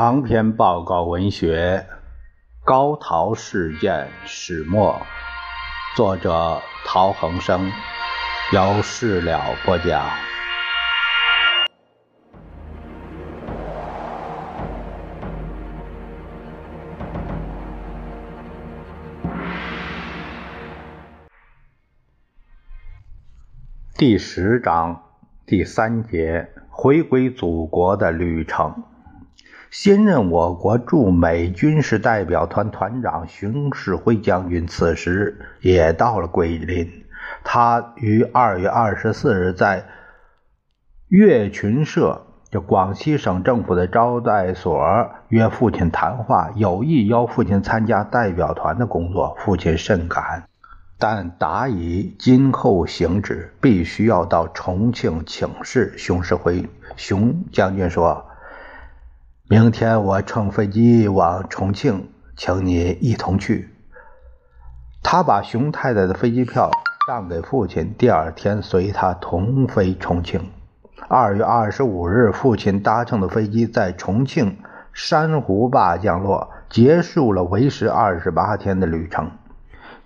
[0.00, 1.84] 长篇报告文学
[2.64, 4.94] 《高陶事件始末》，
[5.96, 7.68] 作者陶恒生，
[8.52, 10.08] 由事了播讲。
[23.96, 25.02] 第十章
[25.44, 28.84] 第三节：回归祖国的旅程。
[29.70, 37.04] 新任我国驻美军事代表团团长熊式辉将军此时也到了桂林。
[37.44, 39.84] 他于二月二十四日在
[41.08, 49.36] 月群社，就广西省政府的招待所约父亲谈话，有意邀父亲参加代表团的工作。
[49.38, 50.48] 父亲甚感，
[50.98, 55.92] 但答以今后行止必须要到重庆请示。
[55.98, 56.66] 熊式辉
[56.96, 58.27] 熊将军说。
[59.50, 63.70] 明天我乘飞机往重庆，请你一同去。
[65.02, 66.70] 他把熊太太的飞机票
[67.08, 70.50] 让给父亲，第二天随他同飞重庆。
[71.08, 74.58] 二月二十五日，父亲搭乘的飞机在重庆
[74.92, 79.30] 珊瑚坝降落，结束了为时二十八天的旅程。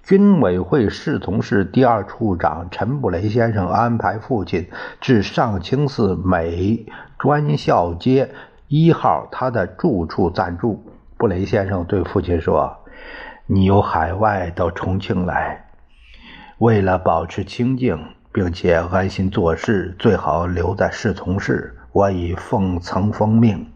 [0.04, 4.68] 军委会侍从室第二处长陈布雷先生安排父亲
[5.00, 6.86] 至上清寺美
[7.18, 8.30] 专校街。
[8.74, 10.82] 一号，他的住处暂住。
[11.18, 12.74] 布雷先生对父亲说
[13.44, 15.66] ：“你由海外到重庆来，
[16.56, 21.76] 为了保持清静，并且安心做事，最好留在侍从室。
[21.92, 23.70] 我已奉曾封命，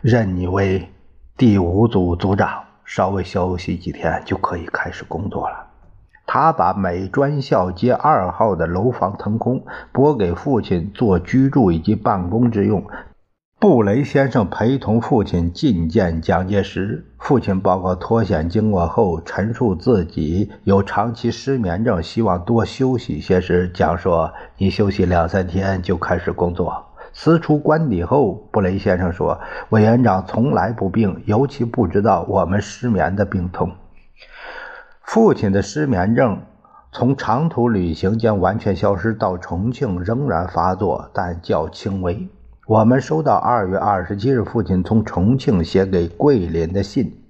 [0.00, 0.88] 任你为
[1.36, 2.64] 第五组组长。
[2.84, 5.68] 稍微休息几天，就可以开始工作了。”
[6.26, 12.84] 他把美专校街二号的楼房腾空，拨给父亲做居住以及办公之用。
[13.62, 17.06] 布雷先生陪同父亲觐见蒋介石。
[17.16, 29.38] 父亲报告脱险经过后，陈述自己有长期失眠症，希望多休息些时，蒋说：“你休息两三天就开始工作。”辞出官邸后，布雷先生说
[29.70, 33.70] ：“委员长从来不病，尤其不知道我们失眠的病痛。”
[35.06, 36.42] 父亲的失眠症
[36.90, 42.28] 从长途旅行间完全消失，到重庆仍然发作，但较轻微。
[42.72, 47.22] 我们收到二月二十七日父亲从重庆写给桂林的信。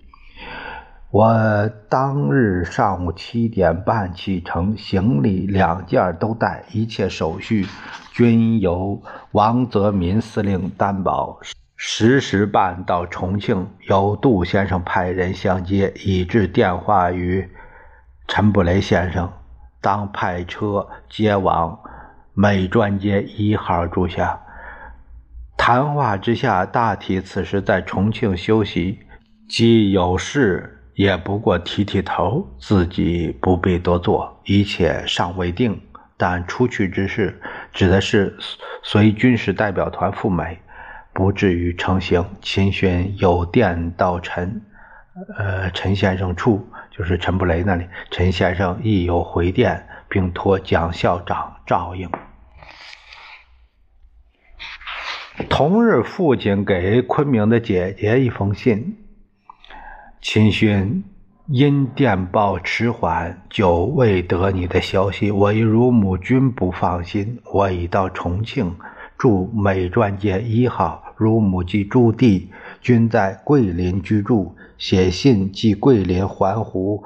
[1.10, 7.66] 我当日上午七点半启程，行李两件都带，一切手续
[8.12, 9.02] 均由
[9.32, 11.40] 王泽民司令担保。
[11.74, 17.50] 十时半到重庆，由杜先生派人相接，已致电话于
[18.28, 19.28] 陈布雷先生，
[19.80, 21.76] 当派车接往
[22.32, 24.38] 美专街一号住下。
[25.64, 28.98] 谈话之下，大体此时在重庆休息，
[29.48, 35.80] 即有事也不过提提头，自己不必多做，一切尚未定。
[36.16, 37.40] 但出去之事，
[37.72, 38.36] 指的是
[38.82, 40.58] 随军事代表团赴美，
[41.12, 42.24] 不至于成行。
[42.40, 44.60] 秦勋有电到陈，
[45.38, 52.10] 呃，陈先生处，就是陈布雷那里，陈先生亦有回电，并托蒋校长照应。
[55.48, 58.96] 同日，父亲给昆明的姐姐一封信。
[60.20, 61.04] 秦勋
[61.46, 67.40] 因电报迟缓，久未得你的消息，我与乳母均不放心。
[67.52, 68.74] 我已到重庆，
[69.18, 72.46] 住美专街一号，乳母及朱棣
[72.80, 74.54] 均在桂林居住。
[74.78, 77.04] 写信寄桂林环湖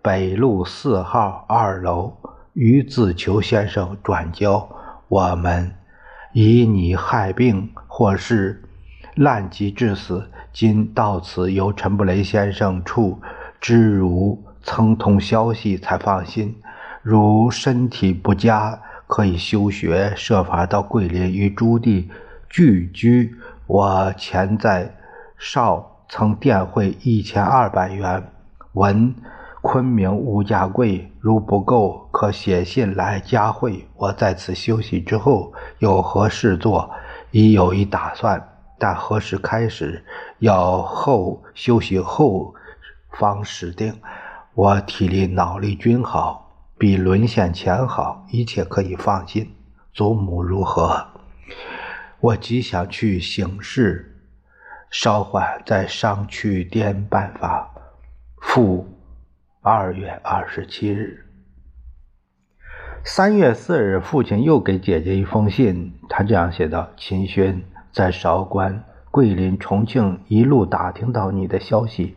[0.00, 2.16] 北路四号二楼，
[2.54, 4.68] 于自求先生转交
[5.08, 5.72] 我们。
[6.32, 8.62] 以你害病或是
[9.16, 13.20] 烂疾致死，今到此由陈布雷先生处
[13.60, 16.54] 知如曾通消息，才放心。
[17.02, 22.08] 如身体不佳，可以休学，设法到桂林与朱棣
[22.48, 23.34] 聚居。
[23.66, 24.94] 我前在
[25.36, 28.22] 邵曾电汇一千二百元，
[28.74, 29.14] 闻
[29.62, 32.08] 昆明物价贵，如不够。
[32.12, 33.86] 可写信来加惠。
[33.96, 36.90] 我在此休息之后有何事做，
[37.30, 38.42] 已有一打算，
[38.78, 40.04] 但何时开始，
[40.38, 42.54] 要后休息后
[43.12, 43.94] 方始定。
[44.54, 49.54] 我体力脑力均好，比沦陷前好，一切可以放心。
[49.92, 51.06] 祖母如何？
[52.20, 54.20] 我即想去省事，
[54.90, 57.70] 稍缓再商去颠办法。
[58.40, 58.86] 复
[59.62, 61.26] 二月二十七日。
[63.04, 67.62] 三月四日，父亲又给姐姐一封信，他这样写道：“秦勋
[67.92, 72.16] 在韶关桂林、重庆一路打听到你的消息。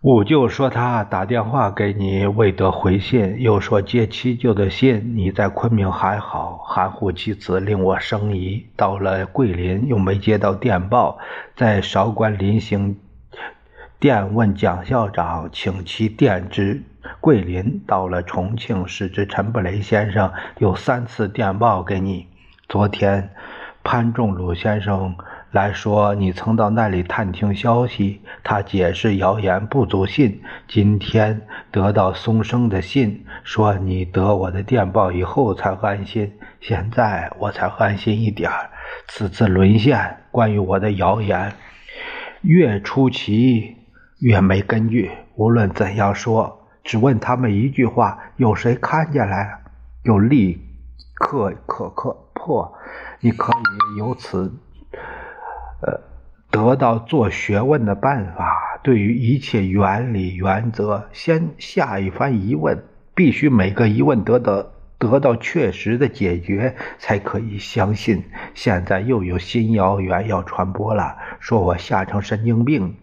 [0.00, 8.64] 五舅说他打电话给你未得回信，又说接七舅的信你在昆明还好，含糊其辞令我生疑。
[8.76, 11.18] 到了桂林又没接到电报，
[11.54, 12.96] 在韶关临行
[14.00, 16.84] 电问蒋校长，请其电知
[17.20, 17.82] 桂林。
[17.84, 22.28] 到了重庆，时知陈布雷先生有三次电报给你。
[22.68, 23.30] 昨天
[23.82, 25.16] 潘仲鲁先生。
[25.50, 30.42] 来说，你曾到那里探听消息，他解释谣言不足信。
[30.68, 31.40] 今天
[31.72, 38.48] 得到松生的信，说你得我的电报以后才安心，现在我才安心一点
[39.08, 41.50] 此次沦陷，关于我的谣言，
[42.42, 43.77] 越出奇
[44.18, 45.10] 越没根据。
[45.36, 49.58] 无论怎样说，只问他们一句话：有谁看见来了？
[50.02, 50.60] 有立
[51.14, 52.72] 刻可可破，
[53.20, 54.52] 你可以由此。
[55.82, 56.00] 呃，
[56.50, 62.82] 得到做学问的办法，对于一切原理原则，先下一番疑问，
[63.14, 64.66] 必须每个疑问得到
[64.98, 68.24] 得到确实的解决，才可以相信。
[68.54, 72.96] 现在又有新谣言要传播了，说我吓成神经病。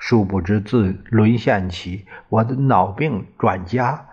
[0.00, 4.06] 殊不知自沦陷起，我的脑病转佳，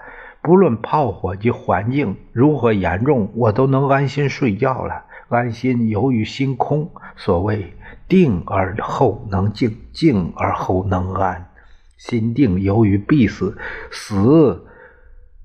[0.43, 5.05] 不论炮火及环境如何严重，我都能安心睡觉了。
[5.29, 7.73] 安心由于心空，所谓。
[8.07, 11.49] 定而后能静，静而后能安。
[11.97, 13.57] 心定由于必死，
[13.91, 14.65] 死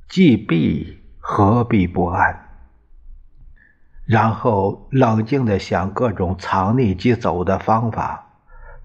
[0.08, 2.48] 既必，何必不安？
[4.04, 8.31] 然后冷静地想各种藏匿即走的方法。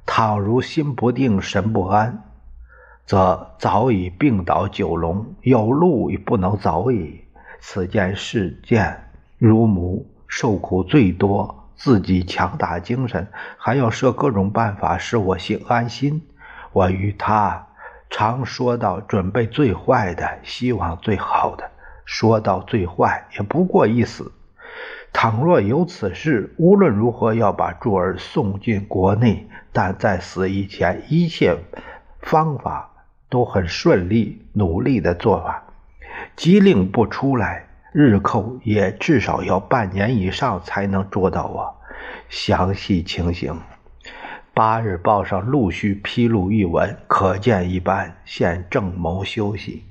[0.07, 2.24] 倘如心不定，神不安，
[3.06, 7.25] 则早已病倒九龙，有路已不能走矣。
[7.59, 11.65] 此件事件，乳母受苦最多。
[11.75, 13.27] 自己强打精神，
[13.57, 16.24] 还要设各种办法使我心安心。
[16.71, 17.68] 我与他
[18.09, 21.69] 常说到准备最坏的，希望最好的。
[22.04, 24.31] 说到最坏，也不过一死。
[25.13, 29.48] 倘若有此事，无论如何要把柱儿送进国内。
[29.74, 31.56] 但在死以前，一切
[32.21, 32.92] 方法
[33.30, 35.63] 都很顺利，努力的做法，
[36.36, 37.68] 机令不出来。
[37.94, 41.75] 日寇也至少要半年以上才能捉到我。
[42.30, 43.54] 详细情形，
[44.54, 48.18] 《八日报》上陆续披露一文，可见一斑。
[48.25, 49.83] 现正谋休息，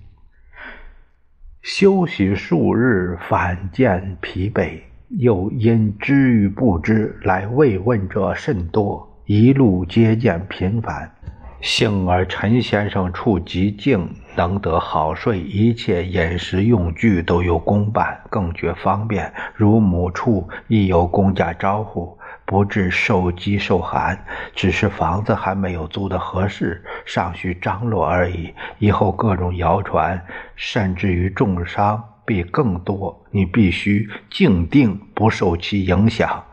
[1.62, 4.82] 休息数日，反见疲惫。
[5.08, 11.12] 又因知与不知来慰问者甚多，一路接见频繁。
[11.60, 19.32] 幸而陈先生处极静，能得好睡，一切饮食用具都有公办，更觉方便。
[19.54, 24.22] 如母处亦有公家招呼，不致受饥受寒。
[24.54, 28.52] 只是房子还没有租得合适，尚需张罗而已。
[28.78, 30.20] 以后各种谣传，
[30.56, 33.24] 甚至于重伤，必更多。
[33.30, 36.44] 你必须静定，不受其影响。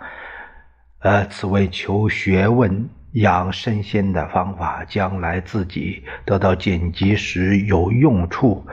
[0.99, 2.87] 呃，此为求学问。
[3.13, 8.65] 养身心的方法，将来自己得到紧急时有用处。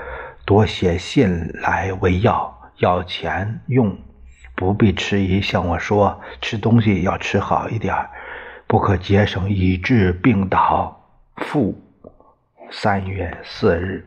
[0.47, 3.95] 多写信来为要，要钱用，
[4.55, 5.43] 不必迟疑。
[5.43, 7.95] 向我说，吃东西要吃好一点，
[8.67, 10.99] 不可节省，以致病倒。
[11.37, 11.79] 复，
[12.71, 14.07] 三月四日。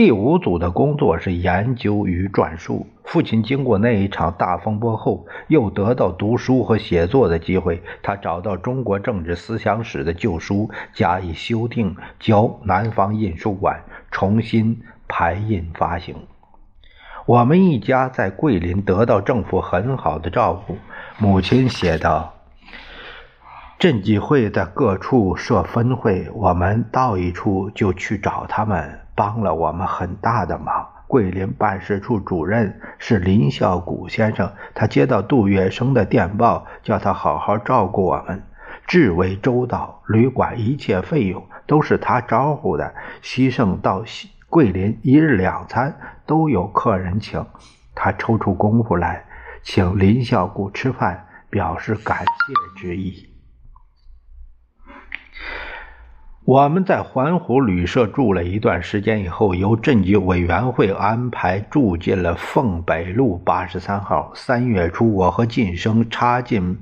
[0.00, 2.86] 第五组的工作是研究与转述。
[3.04, 7.82] 父亲经过那一场大风波后，又得到读书和写作的机会。
[8.02, 13.78] 他找到中国政治思想史的旧书，加以修订，交南方印书馆
[14.10, 16.16] 重新排印发行。
[17.26, 20.78] 我们一家在桂林得到政府很好的照顾。
[21.18, 22.32] 母亲写道
[23.80, 30.86] ：“赈济会在各处设分会，我们到一处就去找他们。”帮了我们很大的忙。
[31.06, 38.42] 桂林办事处主任是林孝谷先生，他接到杜月笙的电报，叫他好好照顾我们，
[38.86, 40.02] 至为周到。
[40.06, 42.94] 旅馆一切费用都是他招呼的。
[43.22, 45.94] 西盛到西桂林一日两餐
[46.26, 47.44] 都有客人请，
[47.94, 49.24] 他抽出功夫来
[49.62, 53.29] 请林孝谷吃饭，表示感谢之意。
[56.50, 64.32] 我们在环湖旅社住了一段时间以后，由镇局委员会安排住进了凤北路八十三号。
[64.34, 66.80] 三月初，我和晋生插进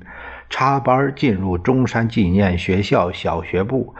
[0.49, 3.93] 插班进入中山纪念学校小学部。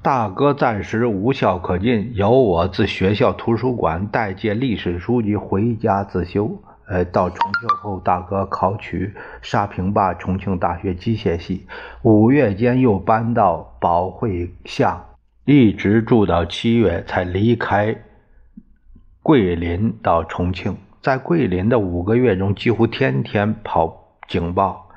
[0.00, 6.58] 大哥暂时无校可进，由我自学校图书馆代借历史书籍回家自修。
[6.90, 11.64] 呃，到重庆后，大哥考取沙坪坝重庆大学机械系，
[12.02, 15.00] 五月间又搬到宝汇巷，
[15.44, 17.96] 一直住到七月才离开
[19.22, 20.76] 桂林到重庆。
[21.00, 24.88] 在桂林的五个月中，几乎天天跑警报。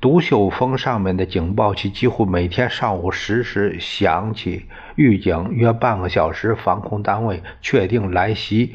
[0.00, 6.54] 独秀峰上面的警报器几乎每天上午十时响起，预警约半个小时。
[6.54, 8.74] 防空单位确定来袭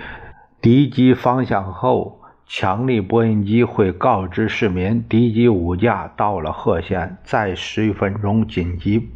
[0.62, 7.18] 敌机方向后，强力播音机会告知市民敌机五架到了贺县。
[7.24, 9.10] 再十余分钟，紧急。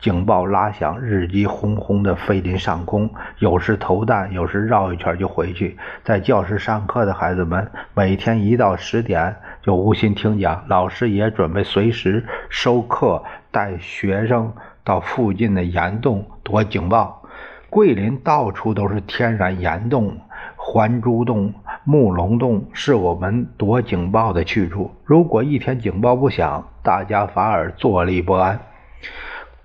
[0.00, 3.08] 警报拉响，日机轰轰地飞临上空，
[3.38, 5.78] 有时投弹，有时绕一圈就回去。
[6.02, 17.22] 在教室上课的孩子们，每天一到十点就无心听讲，老师也准备随时收课，带学生到附近的岩洞躲警报。
[17.70, 20.18] 桂林到处都是天然岩洞，
[20.56, 21.52] 环珠洞、
[21.88, 24.90] 木龙洞是我们躲警报的去处。
[25.04, 28.58] 如果一天警报不响，大家反而坐立不安。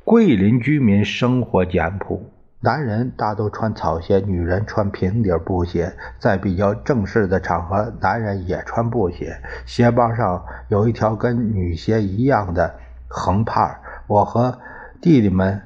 [0.03, 5.93] 桂林居民生活简朴，男人大都穿草鞋，女人穿平底布鞋。
[6.19, 9.35] 在比较正式的场合，男人也穿布鞋，
[9.65, 12.75] 鞋帮上有一条跟女鞋一样的
[13.07, 13.79] 横帕。
[14.05, 14.59] 我和
[15.01, 15.59] 弟弟们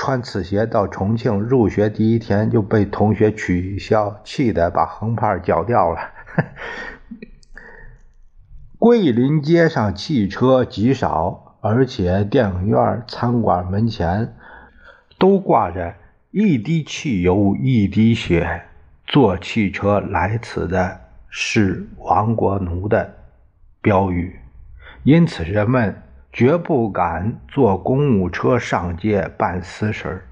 [0.00, 5.98] 穿此鞋到重庆，入学第一天就被同学取笑，气得把横帕绞掉了。
[8.78, 11.44] 桂林街上汽车极少。
[11.60, 14.36] 而且电影院、餐馆门前
[15.18, 15.96] 都挂着
[16.30, 18.62] “一滴汽油一滴血，
[19.04, 23.12] 坐汽车来此的是亡国奴”的
[23.82, 24.38] 标语，
[25.02, 26.00] 因此人们
[26.32, 30.22] 绝不敢坐公务车上街办私事儿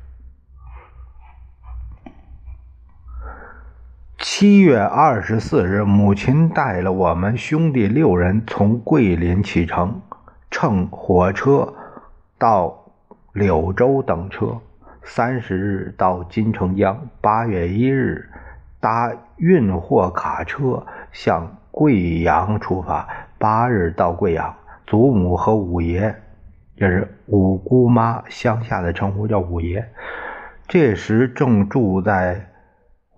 [4.19, 10.03] 七月二十四日，母亲带了我们兄弟六人从桂林启程。
[10.50, 11.75] 乘火车
[12.38, 12.85] 到
[13.33, 14.59] 柳州等车，
[15.03, 18.31] 三十日到金城江，八月一日
[18.81, 24.55] 搭运货卡车向贵阳出发，八日到贵阳。
[24.87, 26.14] 祖母和五爷，
[26.76, 29.85] 就是五姑妈乡下的称呼叫五爷，
[30.69, 32.47] 这时正住在。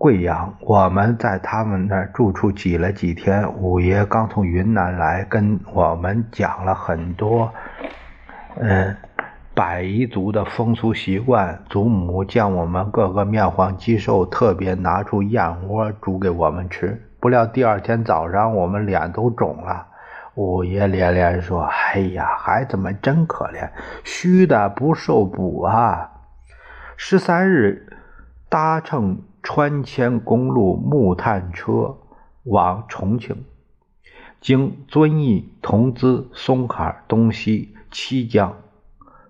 [0.01, 3.53] 贵阳，我们在他们那儿住处挤了几天。
[3.55, 7.51] 五爷刚从云南来，跟我们讲了很多，
[8.55, 8.95] 嗯，
[9.53, 11.61] 百夷族的风俗习惯。
[11.69, 16.97] 祖母见我们个个面黄肌瘦，特别拿出燕窝煮给我们吃。
[17.19, 19.85] 不料第二天早上，我们脸都肿了。
[20.39, 23.69] 五爷连连说：“哎呀，孩子们真可怜，
[24.05, 26.11] 虚的不受补啊！”
[26.95, 27.91] 十三日，
[28.47, 29.21] 搭乘。
[29.41, 31.95] 川黔公路木炭车
[32.43, 33.45] 往重庆，
[34.41, 38.53] 经遵义、桐梓、松坎、东溪、七江，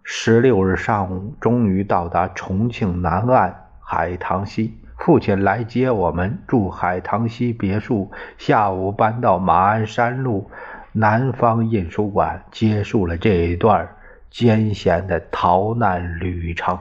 [0.03, 4.75] 十六日上午终于到达重庆南岸海棠溪。
[4.97, 8.11] 父亲来接我们，住海棠溪别墅。
[8.39, 10.49] 下午搬到马鞍山路
[10.99, 13.87] 南方印书馆，结束了这一段
[14.29, 16.77] 艰险的逃难旅程。